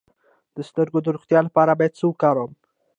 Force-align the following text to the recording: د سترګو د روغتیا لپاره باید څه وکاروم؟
د 0.55 0.57
سترګو 0.69 0.99
د 1.03 1.07
روغتیا 1.15 1.39
لپاره 1.47 1.77
باید 1.79 1.97
څه 1.99 2.03
وکاروم؟ 2.07 2.51